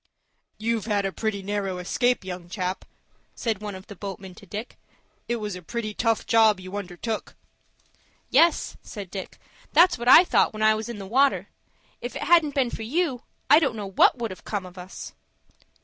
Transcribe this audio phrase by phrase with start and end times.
[0.57, 2.85] "You've had a pretty narrow escape, young chap,"
[3.35, 4.79] said one of the boatmen to Dick.
[5.27, 7.35] "It was a pretty tough job you undertook."
[8.31, 9.37] "Yes," said Dick.
[9.73, 11.49] "That's what I thought when I was in the water.
[12.01, 15.13] If it hadn't been for you, I don't know what would have 'come of us."